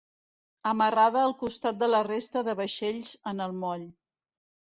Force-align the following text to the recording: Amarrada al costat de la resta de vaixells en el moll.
Amarrada 0.69 1.19
al 1.23 1.33
costat 1.41 1.77
de 1.83 1.89
la 1.91 1.99
resta 2.09 2.43
de 2.49 2.57
vaixells 2.61 3.11
en 3.33 3.47
el 3.47 3.53
moll. 3.65 3.87